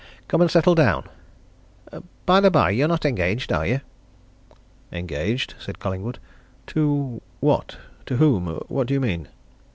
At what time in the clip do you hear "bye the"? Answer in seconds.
2.25-2.49